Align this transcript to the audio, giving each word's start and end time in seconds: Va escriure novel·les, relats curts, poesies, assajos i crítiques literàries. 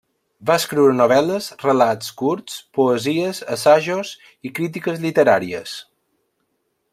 Va 0.49 0.53
escriure 0.59 0.93
novel·les, 0.99 1.49
relats 1.63 2.09
curts, 2.21 2.55
poesies, 2.77 3.43
assajos 3.57 4.15
i 4.49 4.53
crítiques 4.61 5.05
literàries. 5.05 5.77